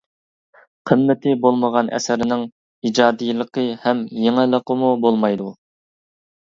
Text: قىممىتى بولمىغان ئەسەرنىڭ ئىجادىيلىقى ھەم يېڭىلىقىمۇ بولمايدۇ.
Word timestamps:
قىممىتى 0.91 1.33
بولمىغان 1.43 1.91
ئەسەرنىڭ 1.99 2.47
ئىجادىيلىقى 2.91 3.67
ھەم 3.87 4.05
يېڭىلىقىمۇ 4.27 4.93
بولمايدۇ. 5.07 5.57